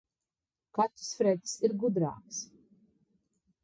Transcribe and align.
Kaķis 0.77 1.11
Fredis 1.21 1.55
ir 1.69 1.79
gudrāks. 1.85 2.43